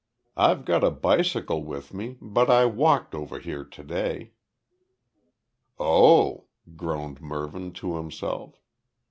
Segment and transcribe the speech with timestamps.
[0.35, 4.31] I've got a bicycle with me, but I walked over here to day."
[5.79, 8.59] "Oh," groaned Mervyn to himself.